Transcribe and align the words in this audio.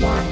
One. 0.00 0.29